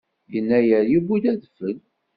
Yennayer 0.33 0.83
yuwi-d 0.91 1.25
adfel. 1.33 1.77